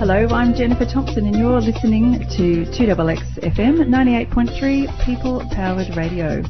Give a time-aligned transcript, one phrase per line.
[0.00, 6.40] Hello, I'm Jennifer Thompson, and you're listening to 2XX FM 98.3 People Powered Radio.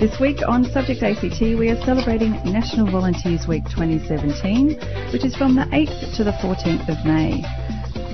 [0.00, 5.54] This week on Subject ACT, we are celebrating National Volunteers Week 2017, which is from
[5.54, 7.44] the 8th to the 14th of May.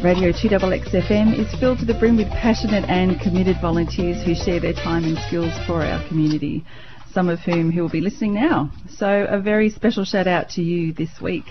[0.02, 4.58] Radio 2XX FM is filled to the brim with passionate and committed volunteers who share
[4.58, 6.64] their time and skills for our community,
[7.12, 8.72] some of whom who will be listening now.
[8.98, 11.44] So a very special shout out to you this week.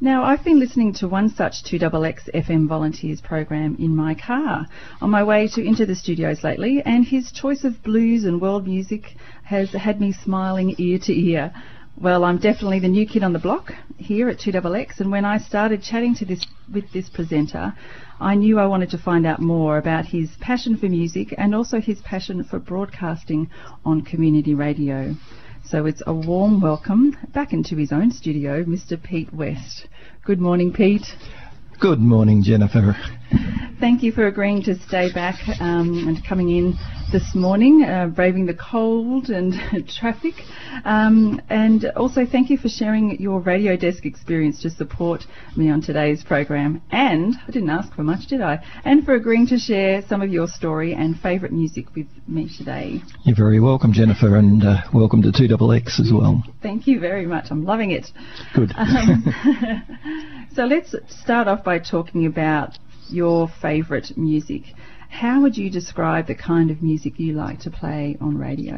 [0.00, 4.68] Now, I've been listening to one such 2XX FM volunteers program in my car
[5.00, 8.64] on my way to into the studios lately, and his choice of blues and world
[8.64, 11.52] music has had me smiling ear to ear.
[11.96, 15.38] Well, I'm definitely the new kid on the block here at 2XX, and when I
[15.38, 17.74] started chatting to this with this presenter,
[18.20, 21.80] I knew I wanted to find out more about his passion for music and also
[21.80, 23.50] his passion for broadcasting
[23.84, 25.16] on community radio.
[25.64, 29.02] So it's a warm welcome back into his own studio, Mr.
[29.02, 29.86] Pete West.
[30.24, 31.06] Good morning, Pete.
[31.78, 32.96] Good morning, Jennifer.
[33.78, 36.74] Thank you for agreeing to stay back um, and coming in
[37.10, 39.54] this morning, uh, braving the cold and
[39.88, 40.34] traffic.
[40.84, 45.24] Um, and also, thank you for sharing your radio desk experience to support
[45.56, 46.82] me on today's program.
[46.90, 48.62] And I didn't ask for much, did I?
[48.84, 53.00] And for agreeing to share some of your story and favourite music with me today.
[53.24, 56.42] You're very welcome, Jennifer, and uh, welcome to 2XX as well.
[56.62, 57.46] Thank you very much.
[57.50, 58.06] I'm loving it.
[58.54, 58.72] Good.
[58.76, 59.24] Um,
[60.54, 62.78] so let's start off by talking about
[63.08, 64.64] your favourite music.
[65.08, 68.74] How would you describe the kind of music you like to play on radio?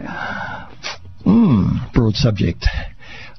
[1.27, 2.67] Mm, broad subject.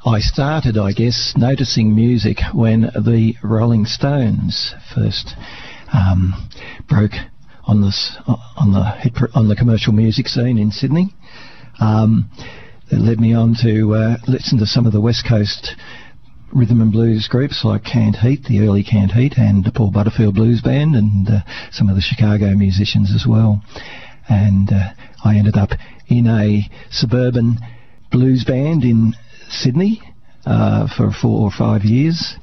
[0.05, 5.35] I started, I guess, noticing music when the Rolling Stones first
[5.93, 6.49] um,
[6.87, 7.13] broke
[7.65, 7.81] on
[8.57, 11.13] on the on the commercial music scene in Sydney.
[11.79, 12.29] Um,
[12.91, 15.75] it led me on to uh, listen to some of the West Coast
[16.53, 20.35] rhythm and blues groups like Canned Heat, the early Canned Heat, and the Paul Butterfield
[20.35, 21.39] Blues Band, and uh,
[21.71, 23.61] some of the Chicago musicians as well.
[24.29, 24.93] And uh,
[25.23, 25.71] I ended up
[26.07, 27.57] in a suburban
[28.11, 29.13] blues band in
[29.49, 30.01] Sydney
[30.45, 32.35] uh, for four or five years.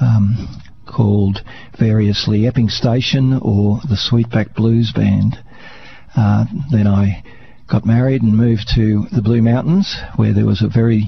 [0.00, 1.40] Um, called
[1.78, 5.36] variously Epping Station or the Sweetback Blues Band.
[6.16, 7.22] Uh, then I
[7.70, 11.04] got married and moved to the Blue Mountains, where there was a very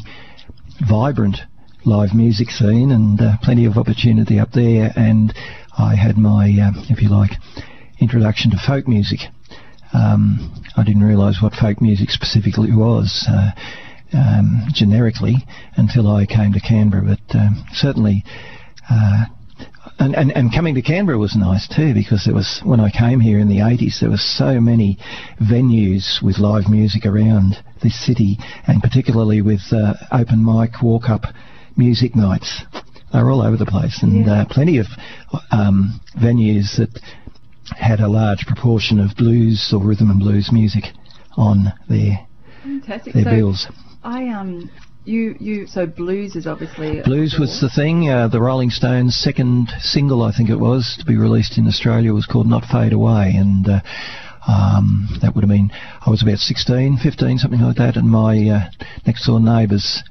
[0.86, 1.36] vibrant
[1.84, 4.90] live music scene and uh, plenty of opportunity up there.
[4.96, 5.34] And
[5.78, 7.30] I had my, uh, if you like,
[8.00, 9.20] introduction to folk music.
[9.92, 13.26] Um, I didn't realise what folk music specifically was.
[13.28, 13.50] Uh,
[14.12, 15.36] um, generically,
[15.76, 18.24] until I came to Canberra, but um, certainly
[18.90, 19.26] uh,
[19.98, 23.20] and, and, and coming to Canberra was nice too because there was when I came
[23.20, 24.98] here in the 80s there were so many
[25.40, 31.22] venues with live music around this city and particularly with uh, open mic walk up
[31.76, 32.64] music nights.
[33.12, 34.42] They were all over the place, and yeah.
[34.42, 34.86] uh, plenty of
[35.50, 36.90] um, venues that
[37.76, 40.84] had a large proportion of blues or rhythm and blues music
[41.36, 42.26] on their
[42.62, 43.14] Fantastic.
[43.14, 43.66] their so bills.
[44.02, 44.70] I um.
[45.06, 48.10] You, you, so blues is obviously blues was the thing.
[48.10, 52.12] Uh, the Rolling Stones' second single, I think it was, to be released in Australia
[52.12, 53.80] was called "Not Fade Away," and uh,
[54.46, 55.70] um, that would have been
[56.06, 58.70] I was about 16, 15, something like that, and my uh,
[59.06, 60.02] next door neighbours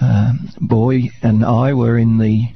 [0.00, 2.48] um, boy and I were in the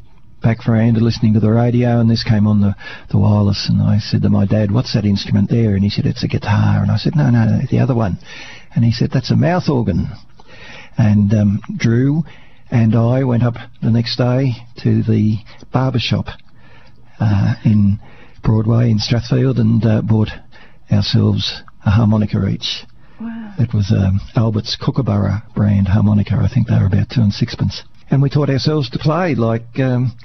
[0.42, 2.74] back veranda listening to the radio, and this came on the,
[3.10, 6.06] the wireless, and I said to my dad, "What's that instrument there?" And he said,
[6.06, 8.18] "It's a guitar." And I said, "No, no, no the other one."
[8.74, 10.08] And he said, "That's a mouth organ."
[10.96, 12.24] And um, Drew
[12.70, 15.38] and I went up the next day to the
[15.72, 16.26] barber shop
[17.20, 17.98] uh, in
[18.42, 20.30] Broadway in Strathfield and uh, bought
[20.90, 22.84] ourselves a harmonica each.
[23.58, 26.36] It was um, Albert's Kookaburra brand harmonica.
[26.36, 27.82] I think they were about two and sixpence.
[28.08, 30.16] And we taught ourselves to play like um,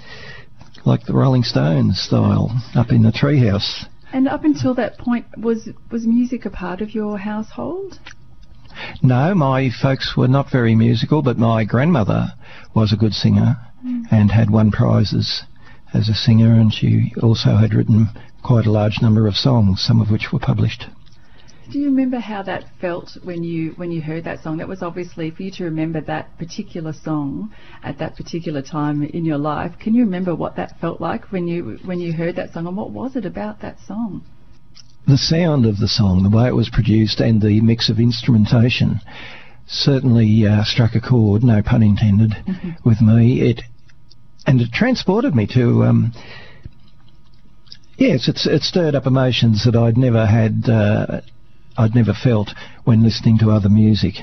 [0.86, 3.86] like the Rolling Stones style up in the treehouse.
[4.14, 8.00] And up until that point, was was music a part of your household?
[9.02, 12.34] No, my folks were not very musical, but my grandmother
[12.76, 14.04] was a good singer mm.
[14.12, 15.44] and had won prizes
[15.94, 18.10] as a singer, and she also had written
[18.44, 20.86] quite a large number of songs, some of which were published.
[21.74, 24.58] Do you remember how that felt when you when you heard that song?
[24.58, 29.26] That was obviously for you to remember that particular song at that particular time in
[29.26, 29.72] your life.
[29.80, 32.78] Can you remember what that felt like when you when you heard that song, and
[32.78, 34.24] what was it about that song?
[35.08, 39.02] The sound of the song, the way it was produced, and the mix of instrumentation
[39.66, 42.88] certainly uh, struck a chord, no pun intended, mm-hmm.
[42.88, 43.50] with me.
[43.50, 43.62] It
[44.46, 45.86] and it transported me to.
[45.86, 46.12] Um,
[47.98, 51.22] yes, it's, it stirred up emotions that I'd never had uh,
[51.78, 52.52] I'd never felt
[52.84, 54.16] when listening to other music.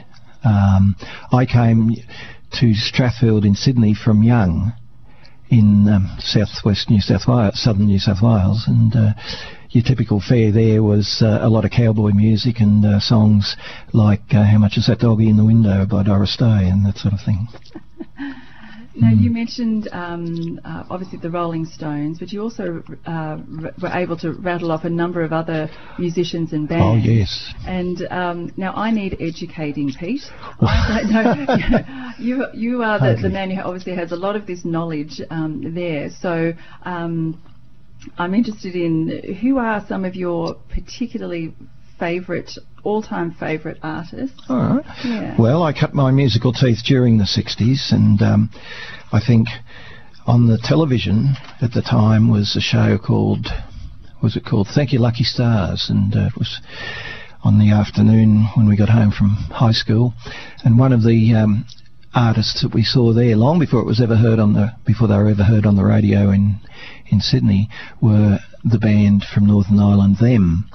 [0.45, 0.97] Um,
[1.33, 1.97] I came
[2.53, 4.73] to Strathfield in Sydney from Young
[5.51, 9.13] in um, southwest New South Wales, southern New South Wales, and uh,
[9.71, 13.57] your typical fare there was uh, a lot of cowboy music and uh, songs
[13.93, 16.99] like uh, "How Much Is That Doggy in the Window" by Doris Day and that
[16.99, 17.49] sort of thing.
[18.95, 23.91] Now, you mentioned um, uh, obviously the Rolling Stones, but you also uh, r- were
[23.93, 27.07] able to rattle off a number of other musicians and bands.
[27.07, 27.55] Oh yes.
[27.67, 30.23] And um, now I need educating, Pete.
[30.61, 35.21] I you you are the, the man who obviously has a lot of this knowledge
[35.31, 36.11] um, there.
[36.21, 36.53] So
[36.83, 37.41] um,
[38.19, 41.55] I'm interested in who are some of your particularly
[42.01, 42.51] favourite,
[42.83, 44.41] all-time favourite artists.
[44.49, 44.85] All right.
[45.05, 45.37] Yeah.
[45.39, 48.51] Well, I cut my musical teeth during the 60s, and um,
[49.13, 49.47] I think
[50.27, 53.47] on the television at the time was a show called,
[54.23, 56.59] was it called Thank You Lucky Stars, and uh, it was
[57.45, 60.15] on the afternoon when we got home from high school,
[60.65, 61.67] and one of the um,
[62.15, 65.17] artists that we saw there long before it was ever heard on the before they
[65.17, 66.57] were ever heard on the radio in
[67.11, 67.69] in Sydney
[68.01, 70.69] were the band from Northern Ireland Them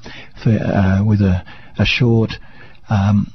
[0.43, 1.43] for, uh, with a,
[1.77, 2.31] a short
[2.89, 3.31] um,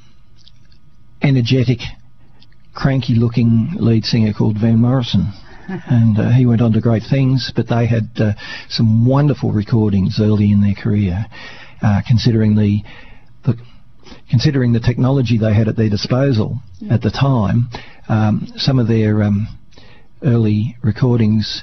[1.22, 1.78] energetic
[2.74, 5.32] cranky looking lead singer called Van Morrison.
[5.68, 8.32] And uh, he went on to great things but they had uh,
[8.68, 11.26] some wonderful recordings early in their career
[11.80, 12.82] uh, considering the,
[13.44, 13.56] the
[14.28, 16.60] considering the technology they had at their disposal
[16.90, 17.68] at the time,
[18.08, 19.46] um, some of their um,
[20.22, 21.62] early recordings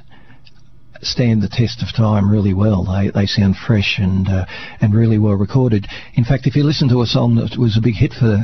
[1.02, 2.84] stand the test of time really well.
[2.84, 4.46] They they sound fresh and uh,
[4.82, 5.88] and really well recorded.
[6.16, 8.38] In fact, if you listen to a song that was a big hit for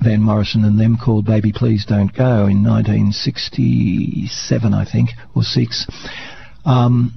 [0.00, 5.86] Van Morrison and them called "Baby Please Don't Go" in 1967, I think, or six.
[6.64, 7.14] Um,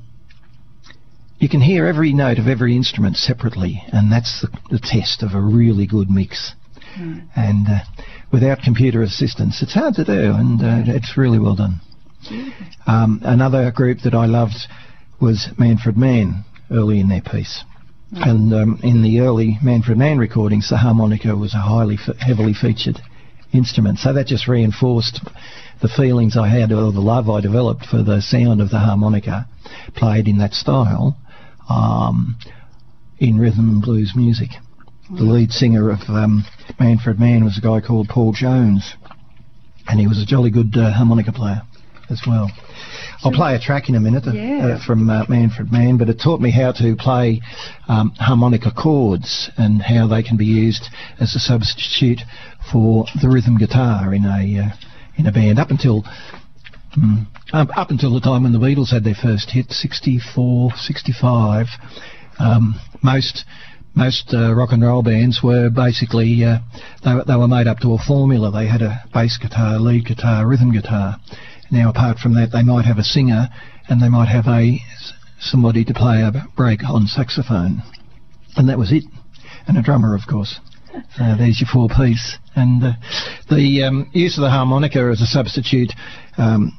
[1.40, 5.34] you can hear every note of every instrument separately, and that's the, the test of
[5.34, 6.54] a really good mix.
[7.36, 7.80] And uh,
[8.32, 11.82] without computer assistance, it's hard to do, and uh, it's really well done.
[12.88, 14.68] Um, another group that I loved
[15.20, 17.64] was Manfred Mann early in their piece.
[18.12, 22.54] And um, in the early Manfred Mann recordings, the harmonica was a highly f- heavily
[22.54, 23.00] featured
[23.54, 24.00] instrument.
[24.00, 25.20] So that just reinforced
[25.82, 29.48] the feelings I had or the love I developed for the sound of the harmonica
[29.96, 31.18] played in that style
[31.70, 32.38] um,
[33.18, 34.50] in rhythm and blues music.
[35.10, 36.46] The lead singer of um,
[36.80, 38.94] Manfred Mann was a guy called Paul Jones,
[39.88, 41.64] and he was a jolly good uh, harmonica player
[42.14, 42.50] as well.
[43.24, 44.68] I'll play a track in a minute uh, Yeah.
[44.80, 47.42] uh, from uh, Manfred Mann, but it taught me how to play
[47.90, 50.88] um, harmonica chords and how they can be used
[51.20, 52.22] as a substitute
[52.72, 54.70] for the rhythm guitar in a uh,
[55.18, 55.60] in a band.
[55.60, 56.04] Up until
[56.98, 61.68] mm, up, up until the time when the Beatles had their first hit, 64, 65,
[62.40, 63.46] um, most
[63.96, 66.58] most uh, rock and roll bands were basically uh,
[67.06, 68.52] they, they were made up to a formula.
[68.52, 71.18] They had a bass guitar, lead guitar, rhythm guitar.
[71.74, 73.50] Now, apart from that, they might have a singer
[73.90, 74.78] and they might have a
[75.40, 77.82] somebody to play a break on saxophone,
[78.56, 79.04] and that was it.
[79.66, 80.60] And a drummer, of course.
[81.18, 82.38] So there's your four piece.
[82.56, 82.92] And uh,
[83.50, 85.92] the um, use of the harmonica as a substitute
[86.38, 86.78] um,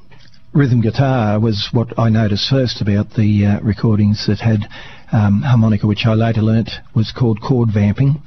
[0.53, 4.69] rhythm guitar was what I noticed first about the uh, recordings that had
[5.11, 8.23] um, harmonica, which I later learnt was called chord vamping.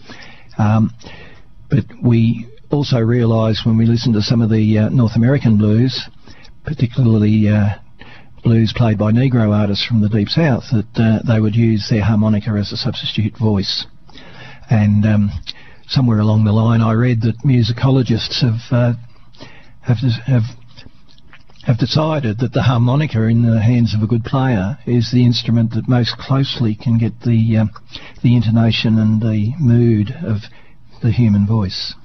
[0.57, 0.91] Um,
[1.69, 6.09] but we also realised when we listened to some of the uh, North American blues,
[6.67, 7.69] particularly uh,
[8.43, 12.03] blues played by Negro artists from the Deep South, that uh, they would use their
[12.03, 13.87] harmonica as a substitute voice.
[14.69, 15.31] And um,
[15.87, 18.93] somewhere along the line, I read that musicologists have uh,
[19.81, 20.43] have have
[21.63, 25.71] have decided that the harmonica in the hands of a good player is the instrument
[25.71, 27.71] that most closely can get the um,
[28.23, 30.41] the intonation and the mood of
[31.01, 31.95] the human voice.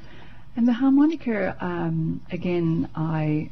[0.55, 3.51] And the harmonica, um, again, I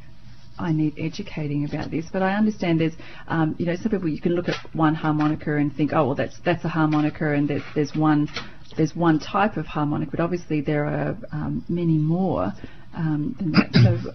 [0.58, 2.96] I need educating about this, but I understand there's,
[3.28, 6.14] um, you know, some people you can look at one harmonica and think, oh, well,
[6.14, 8.28] that's that's a harmonica, and there's there's one
[8.76, 12.52] there's one type of harmonica, but obviously there are um, many more
[12.94, 13.36] um.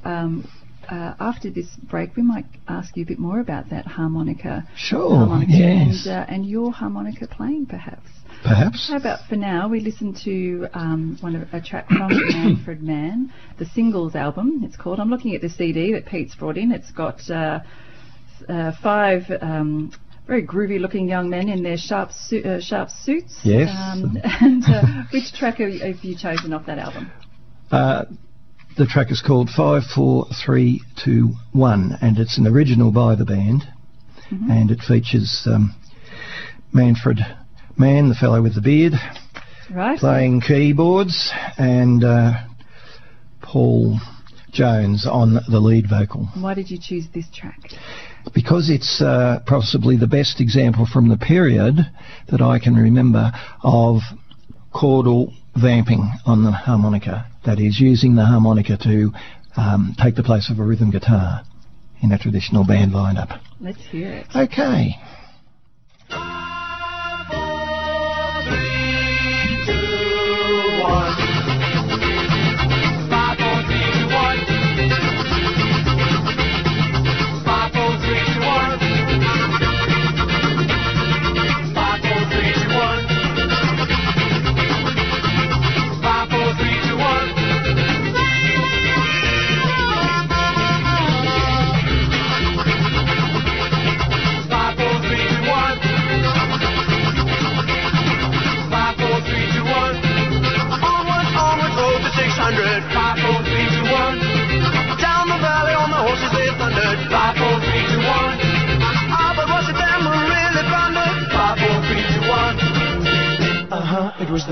[0.04, 0.44] So.
[0.90, 5.16] Uh, after this break, we might ask you a bit more about that harmonica, Sure,
[5.18, 6.06] harmonica yes.
[6.06, 8.08] and, uh, and your harmonica playing, perhaps.
[8.44, 8.90] Perhaps.
[8.90, 9.68] How about for now?
[9.68, 14.62] We listen to um, one of a track from Manfred Mann, the singles album.
[14.64, 15.00] It's called.
[15.00, 16.72] I'm looking at the CD that Pete's brought in.
[16.72, 17.62] It's got uh,
[18.48, 19.92] uh, five um,
[20.28, 23.36] very groovy-looking young men in their sharp su- uh, sharp suits.
[23.44, 23.70] Yes.
[23.76, 27.12] Um, and uh, which track have you, have you chosen off that album?
[27.72, 28.06] Uh,
[28.78, 33.26] the track is called Five Four Three Two One, and it's an original by the
[33.26, 33.64] band,
[34.30, 35.74] and it features um,
[36.74, 37.20] Manfred
[37.78, 38.94] Mann, the fellow with the beard,
[39.72, 39.98] Right.
[40.00, 42.34] playing keyboards, and uh,
[43.42, 44.00] Paul
[44.52, 46.30] Jones on the lead vocal.
[46.40, 47.60] Why did you choose this track?
[48.34, 51.76] because it's uh, possibly the best example from the period
[52.32, 53.32] that I can remember
[53.64, 54.00] of
[54.74, 57.28] chordal vamping on the harmonica.
[57.46, 59.12] That is, using the harmonica to
[59.56, 61.42] um, take the place of a rhythm guitar
[62.02, 63.40] in a traditional band lineup.
[63.60, 64.28] Let's hear it.
[64.36, 64.96] Okay.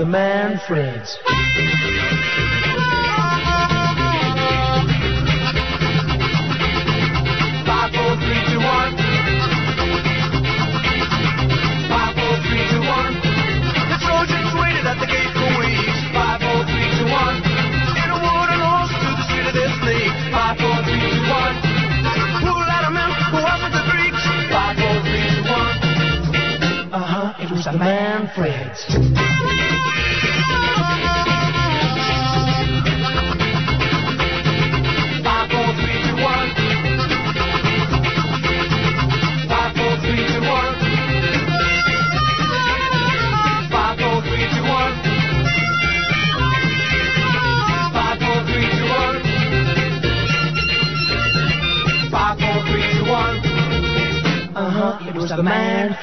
[0.04, 1.16] The Manfreds.
[7.64, 9.03] Five, four, three, two, one.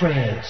[0.01, 0.41] That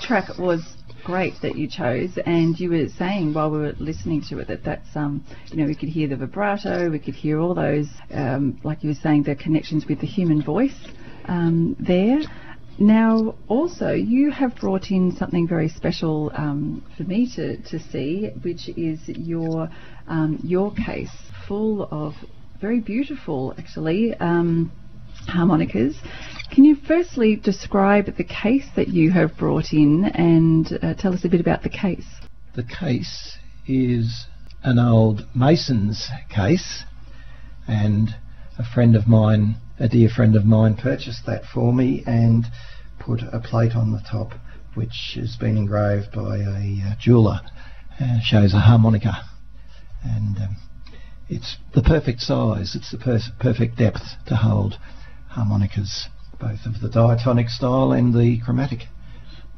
[0.00, 0.62] track was
[1.02, 4.62] great that you chose, and you were saying while we were listening to it that
[4.62, 8.60] that's um, you know we could hear the vibrato, we could hear all those um,
[8.62, 10.86] like you were saying the connections with the human voice
[11.24, 12.20] um, there.
[12.78, 18.30] Now, also, you have brought in something very special um, for me to, to see,
[18.42, 19.68] which is your
[20.08, 21.10] um, your case
[21.46, 22.14] full of
[22.60, 24.72] very beautiful, actually, um,
[25.28, 25.96] harmonicas.
[26.52, 31.24] Can you firstly describe the case that you have brought in and uh, tell us
[31.24, 32.06] a bit about the case?
[32.56, 34.26] The case is
[34.62, 36.84] an old mason's case,
[37.68, 38.08] and
[38.58, 42.46] a friend of mine, a dear friend of mine, purchased that for me and
[42.98, 44.32] put a plate on the top,
[44.74, 47.40] which has been engraved by a uh, jeweller.
[48.00, 49.12] Uh, shows a harmonica,
[50.02, 50.56] and um,
[51.28, 52.74] it's the perfect size.
[52.74, 54.78] It's the per- perfect depth to hold
[55.28, 56.08] harmonicas,
[56.40, 58.88] both of the diatonic style and the chromatic.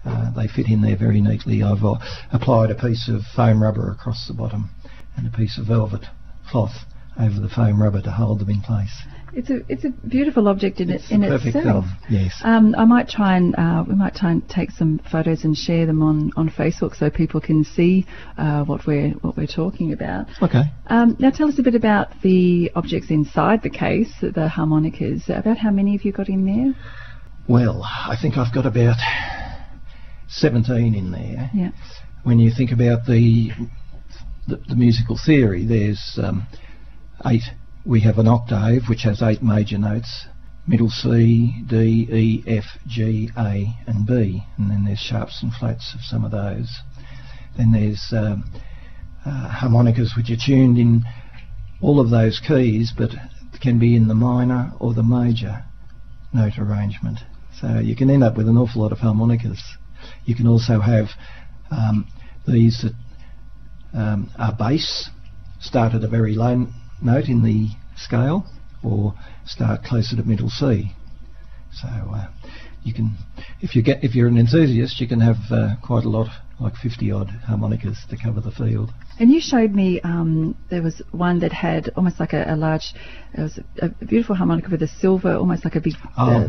[0.04, 1.62] Uh, they fit in there very neatly.
[1.62, 1.94] I've uh,
[2.30, 4.68] applied a piece of foam rubber across the bottom
[5.16, 6.04] and a piece of velvet
[6.50, 6.84] cloth
[7.18, 9.02] over the foam rubber to hold them in place.
[9.32, 11.84] It's a it's a beautiful object in It's it in perfect itself.
[12.08, 12.40] thing, yes.
[12.42, 15.84] Um, I might try and uh, we might try and take some photos and share
[15.84, 18.06] them on, on Facebook so people can see
[18.38, 20.26] uh, what we're what we're talking about.
[20.42, 20.62] Okay.
[20.86, 25.28] Um, now tell us a bit about the objects inside the case, the harmonicas.
[25.28, 26.74] About how many have you got in there?
[27.48, 28.96] Well, I think I've got about
[30.28, 31.50] 17 in there.
[31.54, 31.70] Yeah.
[32.24, 33.50] When you think about the
[34.48, 36.46] the, the musical theory, there's um,
[37.26, 37.42] eight.
[37.86, 40.26] We have an octave which has eight major notes:
[40.66, 45.94] middle C, D, E, F, G, A, and B, and then there's sharps and flats
[45.94, 46.80] of some of those.
[47.56, 48.42] Then there's um,
[49.24, 51.04] uh, harmonicas which are tuned in
[51.80, 53.10] all of those keys, but
[53.60, 55.64] can be in the minor or the major
[56.34, 57.20] note arrangement.
[57.60, 59.62] So you can end up with an awful lot of harmonicas.
[60.24, 61.10] You can also have
[61.70, 62.08] um,
[62.48, 62.94] these that
[63.96, 65.08] um, are bass,
[65.60, 66.66] start at a very low
[67.02, 68.46] note in the scale,
[68.82, 70.92] or start closer to middle C.
[71.72, 72.28] So uh,
[72.84, 73.16] you can,
[73.60, 76.28] if you get, if you're an enthusiast, you can have uh, quite a lot,
[76.60, 78.90] like 50 odd harmonicas to cover the field.
[79.18, 82.94] And you showed me um, there was one that had almost like a, a large,
[83.34, 85.94] it was a, a beautiful harmonica with a silver, almost like a big.
[86.16, 86.48] Oh, uh,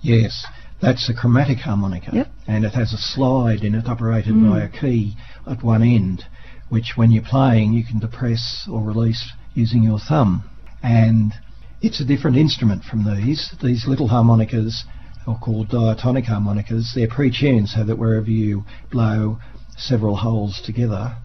[0.00, 0.46] yes.
[0.80, 2.10] That's a chromatic harmonica.
[2.12, 2.26] Yep.
[2.48, 4.50] And it has a slide in it operated Mm.
[4.50, 5.14] by a key
[5.46, 6.24] at one end,
[6.70, 10.48] which when you're playing you can depress or release using your thumb.
[10.82, 11.32] And
[11.80, 13.54] it's a different instrument from these.
[13.62, 14.84] These little harmonicas
[15.26, 16.92] are called diatonic harmonicas.
[16.94, 19.38] They're pre-tuned so that wherever you blow
[19.76, 21.16] several holes together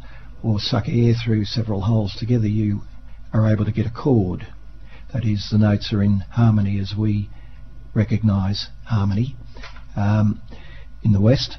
[0.43, 2.81] or suck air through several holes together, you
[3.33, 4.47] are able to get a chord.
[5.13, 7.29] That is, the notes are in harmony as we
[7.93, 9.35] recognise harmony
[9.95, 10.41] um,
[11.03, 11.57] in the West.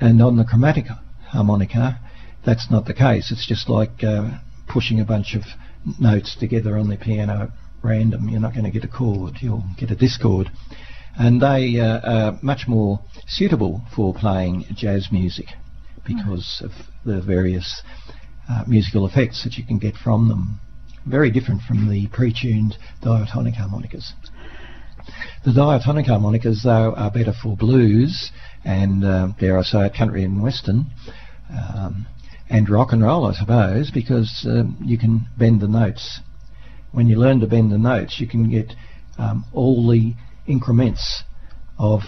[0.00, 0.86] And on the chromatic
[1.28, 2.00] harmonica,
[2.44, 3.30] that's not the case.
[3.30, 4.38] It's just like uh,
[4.68, 5.42] pushing a bunch of
[5.98, 7.50] notes together on the piano at
[7.82, 8.28] random.
[8.28, 10.50] You're not going to get a chord, you'll get a discord.
[11.18, 15.46] And they uh, are much more suitable for playing jazz music
[16.06, 16.70] because of
[17.04, 17.82] the various
[18.48, 20.60] uh, musical effects that you can get from them.
[21.06, 24.12] Very different from the pre-tuned diatonic harmonicas.
[25.44, 28.30] The diatonic harmonicas, though, are better for blues
[28.64, 30.86] and, uh, dare I say country and western,
[31.50, 32.06] um,
[32.50, 36.20] and rock and roll, I suppose, because um, you can bend the notes.
[36.92, 38.72] When you learn to bend the notes, you can get
[39.18, 40.14] um, all the
[40.46, 41.22] increments
[41.78, 42.00] of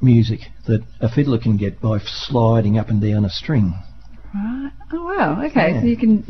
[0.00, 3.74] music that a fiddler can get by sliding up and down a string.
[4.34, 4.70] Right.
[4.92, 5.44] Oh wow.
[5.46, 5.72] Okay.
[5.72, 5.80] Yeah.
[5.80, 6.20] So you can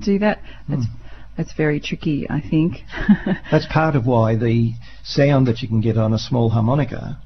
[0.00, 0.40] do that.
[0.68, 0.86] That's
[1.36, 2.82] that's very tricky, I think.
[3.50, 7.18] That's part of why the sound that you can get on a small harmonica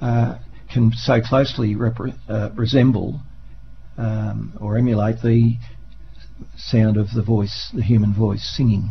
[0.00, 0.38] uh,
[0.72, 3.20] can so closely repre- uh, resemble
[4.00, 5.56] um, or emulate the
[6.56, 8.90] sound of the voice, the human voice singing.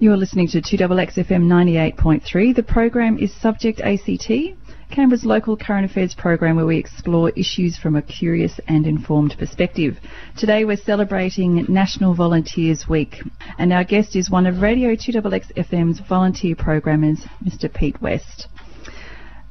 [0.00, 2.54] You're listening to 2XXFM 98.3.
[2.54, 4.28] The program is Subject ACT,
[4.90, 9.98] Canberra's local current affairs program where we explore issues from a curious and informed perspective.
[10.36, 13.22] Today we're celebrating National Volunteers Week,
[13.58, 17.72] and our guest is one of Radio 2XXFM's volunteer programmers, Mr.
[17.72, 18.48] Pete West.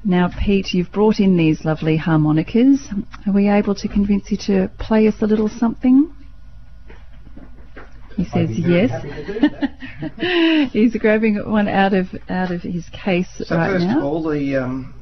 [0.06, 2.90] Now, Pete, you've brought in these lovely harmonicas.
[3.26, 6.14] Are we able to convince you to play us a little something?
[8.18, 8.92] He says yes.
[10.74, 13.98] He's grabbing one out of out of his case So right first now.
[14.00, 14.94] of all, the um,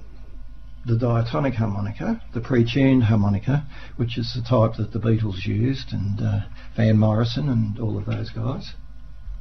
[0.85, 3.65] the diatonic harmonica, the pre-tuned harmonica,
[3.97, 6.39] which is the type that the Beatles used, and uh,
[6.75, 8.73] Van Morrison and all of those guys,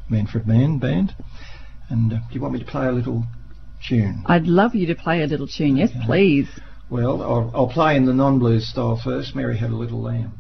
[0.09, 1.15] Manfred Mann band.
[1.89, 3.25] And uh, do you want me to play a little
[3.87, 4.23] tune?
[4.27, 5.77] I'd love you to play a little tune.
[5.77, 6.07] Yes, Okay.
[6.07, 6.49] please.
[6.89, 9.35] Well, I'll, I'll play in the non-blues style first.
[9.37, 10.33] Mary Had a Little Lamb.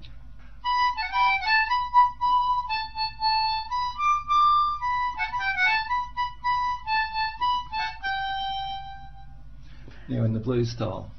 [10.09, 11.11] Now in the blues style.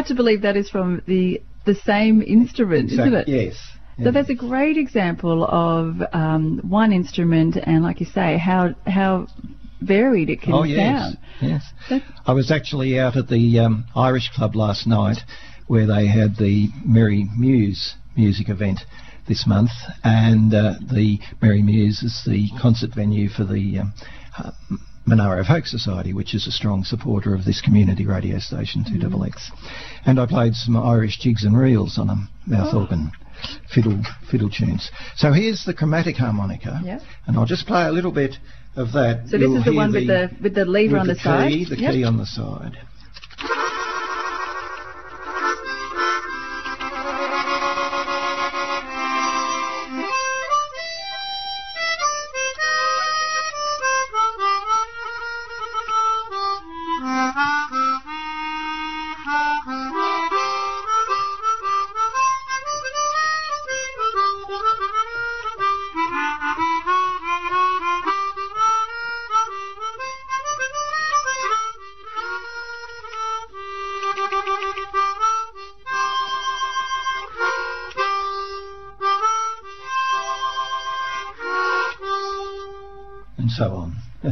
[0.00, 3.28] Hard to believe that is from the the same instrument, isn't it?
[3.28, 3.54] Yes.
[3.98, 4.10] So yeah.
[4.12, 9.26] that's a great example of um, one instrument, and like you say, how how
[9.82, 11.18] varied it can Oh yes, sound.
[11.42, 11.62] yes.
[11.90, 15.18] That's- I was actually out at the um, Irish Club last night,
[15.66, 18.80] where they had the Merry Muse music event
[19.28, 19.70] this month,
[20.02, 24.80] and uh, the Merry Muse is the concert venue for the um,
[25.10, 29.32] Monaro Folk Society, which is a strong supporter of this community radio station, 2XX.
[30.06, 32.82] And I played some Irish jigs and reels on a mouth Oh.
[32.82, 33.10] organ.
[33.74, 34.90] Fiddle, fiddle tunes.
[35.16, 37.02] So here's the chromatic harmonica, Yep.
[37.26, 38.38] and I'll just play a little bit
[38.76, 39.28] of that.
[39.28, 41.20] So this You'll is the one with the with the lever with on the, key,
[41.64, 41.66] side.
[41.70, 41.92] The Yep.
[41.92, 42.76] key on the side.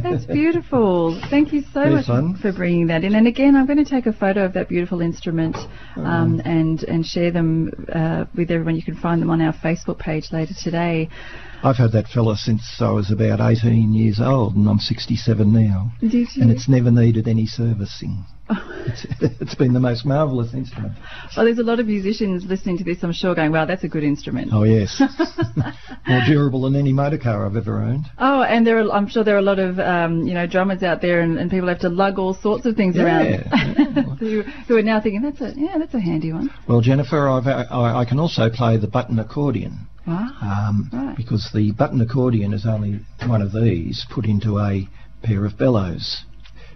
[0.03, 1.19] That's beautiful.
[1.29, 2.37] Thank you so Very much fun.
[2.41, 3.15] for bringing that in.
[3.15, 5.55] And again, I'm going to take a photo of that beautiful instrument
[5.95, 8.75] um, and and share them uh, with everyone.
[8.75, 11.09] You can find them on our Facebook page later today.
[11.61, 15.91] I've had that fella since I was about 18 years old, and I'm 67 now,
[15.99, 16.25] Did you?
[16.41, 18.23] and it's never needed any servicing.
[18.49, 19.05] It's,
[19.41, 20.93] it's been the most marvellous instrument.
[21.35, 23.89] well, there's a lot of musicians listening to this, I'm sure, going, "Wow, that's a
[23.89, 24.99] good instrument." Oh yes,
[26.09, 28.05] more durable than any motor car I've ever owned.
[28.17, 30.83] Oh, and there are, I'm sure there are a lot of um, you know drummers
[30.83, 33.03] out there, and, and people have to lug all sorts of things Yeah.
[33.03, 36.49] around who, who are now thinking that's a yeah that's a handy one.
[36.67, 39.87] Well, Jennifer, I've, I, I can also play the button accordion.
[40.07, 40.27] Wow.
[40.41, 41.15] um, Right.
[41.15, 44.87] because the button accordion is only one of these put into a
[45.21, 46.23] pair of bellows.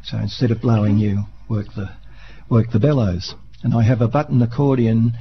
[0.03, 1.89] So instead of blowing, you work the
[2.49, 3.33] work the bellows.
[3.63, 5.13] And I have a button accordion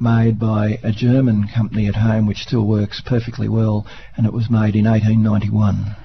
[0.00, 4.50] made by a German company at home, which still works perfectly well, and it was
[4.50, 5.96] made in 1891.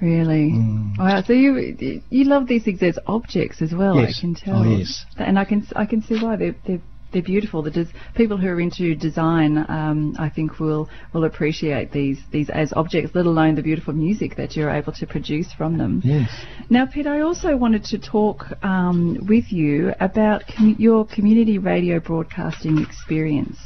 [0.00, 0.50] Really?
[0.52, 0.98] Mm.
[0.98, 1.22] Wow.
[1.26, 3.96] So you you love these things as objects as well.
[3.96, 4.16] Yes.
[4.16, 4.62] I can tell.
[4.62, 5.04] Oh, yes.
[5.18, 6.80] And I can I can see why they're they're,
[7.12, 7.62] they're beautiful.
[7.62, 12.72] The people who are into design, um, I think, will will appreciate these these as
[12.74, 16.02] objects, let alone the beautiful music that you're able to produce from them.
[16.04, 16.30] Yes.
[16.68, 22.00] Now, Pete, I also wanted to talk um, with you about com- your community radio
[22.00, 23.58] broadcasting experience.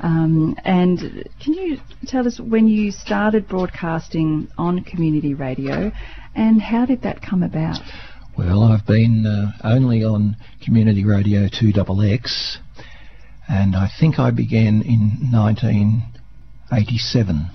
[0.00, 5.92] Um, and can you tell us when you started broadcasting on community radio
[6.34, 7.78] and how did that come about?
[8.36, 12.56] Well, I've been uh, only on Community Radio 2XX,
[13.48, 17.50] and I think I began in 1987.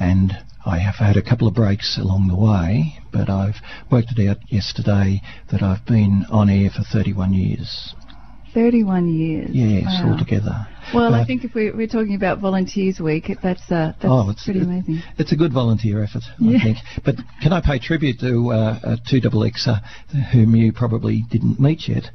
[0.00, 0.32] And
[0.64, 3.56] I have had a couple of breaks along the way, but I've
[3.90, 7.94] worked it out yesterday that I've been on air for 31 years.
[8.54, 9.50] 31 years.
[9.52, 10.12] Yes, Wow.
[10.12, 10.66] altogether.
[10.94, 14.44] Well, I think if we're, we're talking about Volunteers Week, that's uh, that's Oh, it's-
[14.44, 15.02] pretty amazing.
[15.18, 16.56] It's a good volunteer effort, Yeah.
[16.58, 16.78] I think.
[17.04, 19.74] But can I pay tribute to uh, uh, 2XX, uh,
[20.32, 22.10] whom you probably didn't meet yet,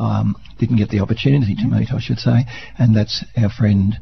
[0.00, 2.44] um, didn't get the opportunity to meet, I should say,
[2.78, 3.94] and that's our friend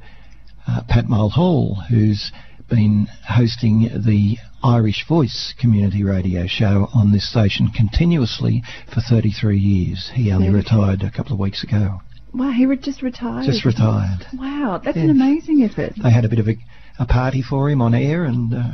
[0.66, 2.30] uh, Pat Mulhall, who's
[2.70, 10.11] been hosting the Irish Voice community radio show on this station continuously for 33 years.
[10.14, 10.58] He only 33.
[10.61, 12.00] retired a couple of weeks ago.
[12.34, 13.46] Wow, he re- just retired.
[13.46, 14.26] Just retired.
[14.34, 15.04] Wow, that's Yeah.
[15.04, 15.94] an amazing effort.
[16.02, 16.56] they had a bit of a,
[16.98, 18.70] a party for him on air and uh,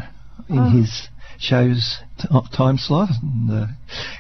[0.49, 0.71] in Oh.
[0.71, 1.09] his
[1.39, 3.11] show's t- time slot.
[3.23, 3.67] And, uh,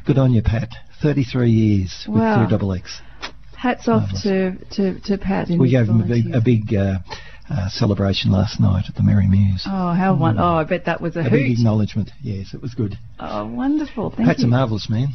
[0.06, 0.68] good on you, Pat.
[1.04, 2.40] 33 years Wow.
[2.40, 2.82] with 2XX.
[3.56, 5.48] Hats off to, to, to Pat.
[5.50, 6.98] We gave him a big, a big uh,
[7.50, 9.66] uh, celebration last night at the Merry Muse.
[9.66, 10.38] Oh, how one!
[10.38, 12.10] Oh, I bet that was a, a big acknowledgement.
[12.22, 12.98] Yes, it was good.
[13.20, 14.10] Oh, wonderful!
[14.10, 14.46] Thank Pat's you.
[14.46, 15.08] a marvellous man.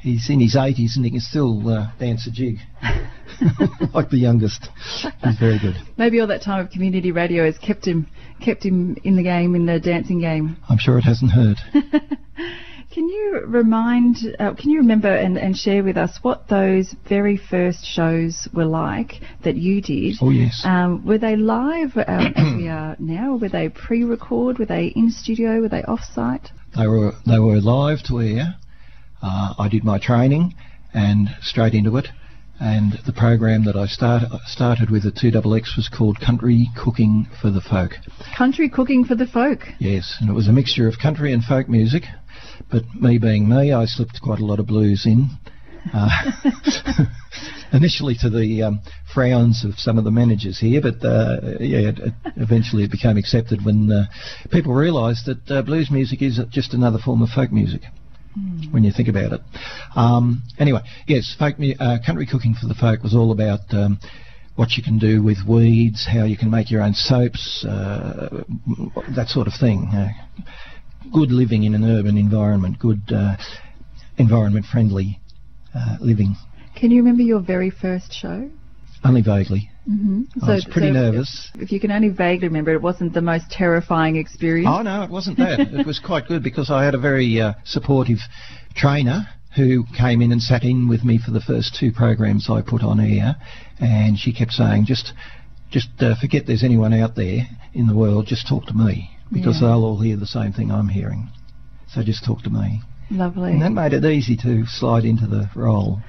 [0.00, 2.56] He's in his 80s and he can still uh, dance a jig.
[3.94, 4.68] like the youngest.
[5.24, 5.76] He's very good.
[5.96, 8.06] Maybe all that time of community radio has kept him
[8.40, 10.56] kept him in the game, in the dancing game.
[10.68, 11.56] I'm sure it hasn't hurt.
[12.94, 14.18] Can you remind?
[14.38, 18.66] Uh, can you remember and, and share with us what those very first shows were
[18.66, 20.14] like that you did?
[20.20, 20.62] Oh, yes.
[20.64, 23.34] Um, were they live um, as we are now?
[23.34, 24.60] Were they pre-record?
[24.60, 25.60] Were they in studio?
[25.60, 26.50] Were they off-site?
[26.76, 28.54] They were they were live to air.
[29.20, 30.54] Uh, I did my training
[30.92, 32.06] and straight into it.
[32.60, 37.50] And the program that I start, started with at 2XX was called Country Cooking for
[37.50, 37.94] the Folk.
[38.38, 39.66] Country cooking for the folk.
[39.80, 42.04] Yes, and it was a mixture of country and folk music.
[42.74, 45.28] But me being me, I slipped quite a lot of blues in.
[45.94, 46.08] Uh,
[47.72, 48.80] initially to the um,
[49.14, 53.16] frowns of some of the managers here, but uh, yeah, it, it eventually it became
[53.16, 54.06] accepted when uh,
[54.50, 57.82] people realised that uh, blues music is just another form of folk music.
[58.72, 59.40] When you think about it.
[59.94, 64.00] Um, anyway, yes, folk mu- uh, country cooking for the folk was all about um,
[64.56, 68.42] what you can do with weeds, how you can make your own soaps, uh,
[69.14, 69.88] that sort of thing.
[71.12, 73.36] Good living in an urban environment, good uh,
[74.16, 75.20] environment friendly
[75.74, 76.36] uh, living.
[76.76, 78.50] Can you remember your very first show?
[79.04, 79.70] Only vaguely.
[79.88, 80.22] Mm-hmm.
[80.42, 81.50] I was pretty nervous.
[81.56, 84.68] If you can only vaguely remember, it wasn't the most terrifying experience.
[84.70, 85.60] Oh no, it wasn't that.
[85.72, 88.18] it was quite good because I had a very uh, supportive
[88.74, 92.62] trainer who came in and sat in with me for the first two programs I
[92.62, 93.36] put on air,
[93.78, 95.12] and she kept saying, "Just,
[95.70, 98.26] just uh, forget there's anyone out there in the world.
[98.26, 99.68] Just talk to me because Yeah.
[99.68, 101.28] they'll all hear the same thing I'm hearing.
[101.92, 103.52] So just talk to me." Lovely.
[103.52, 106.00] And that made it easy to slide into the role.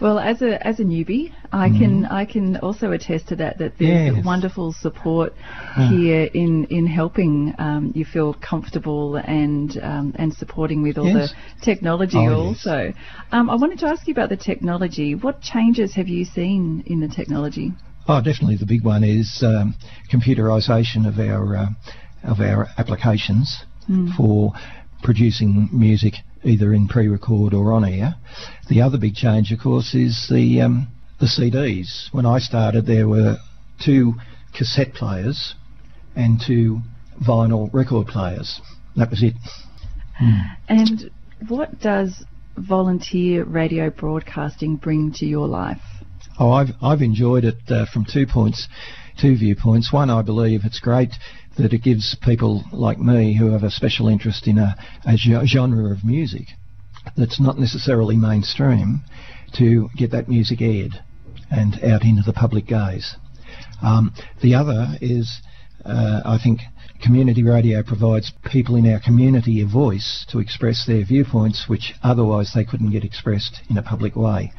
[0.00, 3.58] Well, as a as a newbie, I can I can also attest to that.
[3.58, 4.16] That there's Mm-hmm.
[4.16, 4.24] Yes.
[4.32, 5.30] wonderful support
[5.76, 5.88] Mm.
[5.96, 11.30] here in in helping um, you feel comfortable and um, and supporting with all Yes.
[11.32, 12.18] the technology.
[12.18, 12.66] Oh, yes.
[12.66, 12.92] also,
[13.36, 15.14] um, I wanted to ask you about the technology.
[15.14, 17.72] What changes have you seen in the technology?
[18.08, 19.74] Oh, definitely the big one is um,
[20.12, 21.66] computerisation of our uh,
[22.24, 23.64] of our applications
[24.16, 24.52] for
[25.02, 28.14] producing music either in pre-record or on air.
[28.68, 30.88] The other big change, of course, is the um,
[31.20, 32.08] the CDs.
[32.12, 33.36] When I started, there were
[33.84, 34.14] two
[34.56, 35.54] cassette players
[36.16, 36.80] and two
[37.26, 38.60] vinyl record players.
[38.96, 39.34] That was it.
[40.68, 41.10] And
[41.48, 42.24] what does
[42.56, 45.82] volunteer radio broadcasting bring to your life?
[46.38, 48.68] Oh, I've I've enjoyed it uh, from two points,
[49.20, 49.92] two viewpoints.
[49.92, 51.10] One, I believe it's great
[51.56, 55.92] that it gives people like me who have a special interest in a, a genre
[55.92, 56.48] of music
[57.16, 59.02] that's not necessarily mainstream
[59.56, 60.92] to get that music aired
[61.50, 63.16] and out into the public gaze.
[63.82, 64.12] Um,
[64.42, 65.40] the other is
[65.84, 66.60] uh, I think
[67.02, 72.52] community radio provides people in our community a voice to express their viewpoints, which otherwise
[72.54, 74.52] they couldn't get expressed in a public way.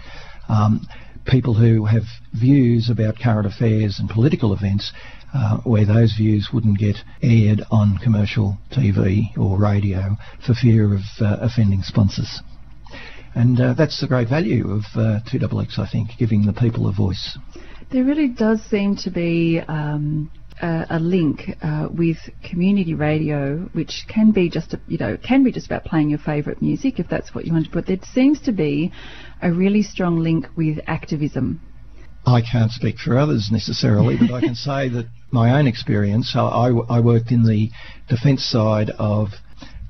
[0.47, 0.87] Um,
[1.25, 4.91] people who have views about current affairs and political events
[5.33, 11.01] uh, where those views wouldn't get aired on commercial TV or radio for fear of
[11.19, 12.41] uh, offending sponsors.
[13.33, 16.93] And uh, that's the great value of uh, 2XX, I think, giving the people a
[16.93, 17.37] voice.
[17.91, 24.05] There really does seem to be um, a, a, link uh, with community radio, which
[24.07, 27.07] can be just a, you know can be just about playing your favourite music if
[27.09, 27.71] that's what you want to.
[27.71, 28.91] But there seems to be
[29.41, 31.61] a really strong link with activism.
[32.25, 36.33] I can't speak for others necessarily, but I can say that my own experience.
[36.35, 37.69] I, I, I worked in the
[38.09, 39.29] defence side of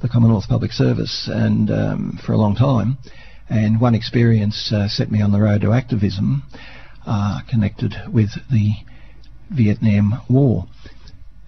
[0.01, 2.97] the Commonwealth Public Service and um, for a long time,
[3.49, 6.43] and one experience uh, set me on the road to activism,
[7.05, 8.73] uh, connected with the
[9.49, 10.65] Vietnam War.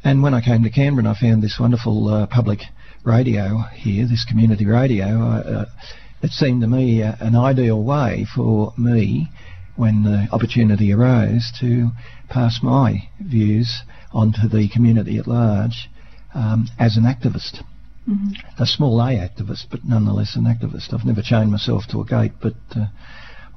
[0.03, 2.59] And when I came to Canberra and I found this wonderful uh, public
[3.03, 5.65] radio here, this community radio, uh,
[6.21, 9.29] it seemed to me uh, an ideal way for me,
[9.75, 11.89] when the opportunity arose, to
[12.29, 13.81] pass my views
[14.11, 15.89] onto the community at large
[16.33, 17.63] um, as an activist.
[18.09, 18.61] Mm-hmm.
[18.61, 20.93] A small A activist, but nonetheless an activist.
[20.93, 22.87] I've never chained myself to a gate, but uh,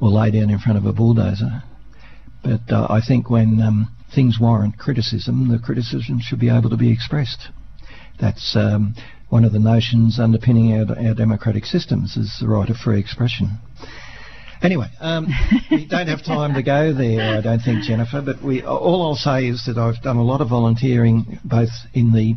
[0.00, 1.62] or lay down in front of a bulldozer.
[2.42, 6.76] But uh, I think when um, things warrant criticism, the criticism should be able to
[6.76, 7.48] be expressed.
[8.20, 8.94] That's um,
[9.28, 13.58] one of the notions underpinning our, our democratic systems is the right of free expression.
[14.62, 15.26] Anyway, um,
[15.70, 18.20] we don't have time to go there, I don't think, Jennifer.
[18.20, 22.12] But we, all I'll say is that I've done a lot of volunteering, both in
[22.12, 22.34] the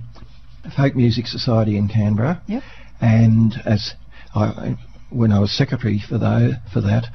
[0.77, 2.63] Folk Music Society in Canberra, yep.
[3.01, 3.93] and as
[4.33, 4.77] I,
[5.09, 7.07] when I was secretary for, the, for that,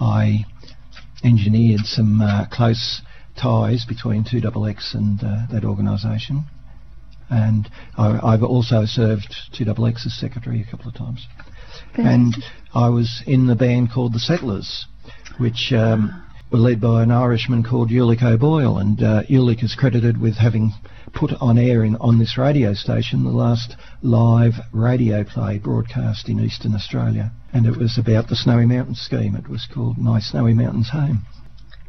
[0.00, 0.44] I
[1.22, 3.02] engineered some uh, close
[3.36, 6.44] ties between 2XX and uh, that organisation.
[7.28, 7.68] And
[7.98, 11.26] I, have also served 2XX as secretary a couple of times.
[11.94, 12.36] And
[12.74, 14.86] I was in the band called the Settlers,
[15.38, 18.78] which um, were led by an Irishman called Ulick O'Boyle.
[18.78, 20.72] And uh, Ulick is credited with having
[21.14, 26.38] put on air in, on this radio station the last live radio play broadcast in
[26.38, 27.32] eastern Australia.
[27.52, 29.34] And it was about the Snowy Mountains scheme.
[29.34, 31.26] It was called My Snowy Mountains Home.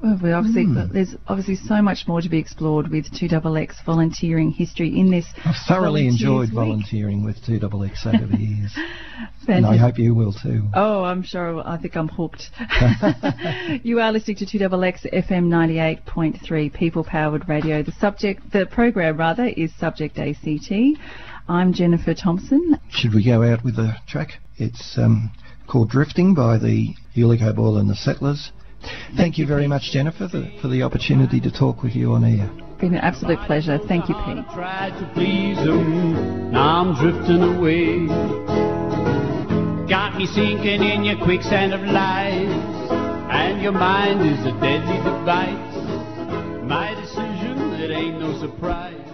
[0.01, 0.91] Well, we obviously mm.
[0.91, 5.25] there's obviously so much more to be explored with 2XX volunteering history in this.
[5.43, 6.53] I've thoroughly enjoyed week.
[6.53, 8.77] volunteering with 2XX over the years,
[9.47, 10.67] and I hope you will too.
[10.75, 11.67] Oh, I'm sure.
[11.67, 12.51] I think I'm hooked.
[13.83, 15.47] you are listening to 2XX FM
[16.05, 17.81] 98.3 People Powered Radio.
[17.81, 20.71] The subject, the program rather, is Subject ACT.
[21.49, 22.79] I'm Jennifer Thompson.
[22.91, 24.33] Should we go out with a track?
[24.57, 25.31] It's um,
[25.67, 28.51] called Drifting by the Ulick O'Boyle and the Settlers.
[29.15, 32.49] Thank you very much, Jennifer, for, for the opportunity to talk with you on air.
[32.57, 33.79] It's been an absolute pleasure.
[33.87, 34.45] Thank you, Pete.
[34.53, 38.07] Tried to please him, now I'm drifting away.
[39.87, 42.51] Got me sinking in your quicksand of lies,
[43.31, 45.75] and your mind is a deadly device.
[46.63, 49.06] My decision, it ain't no surprise.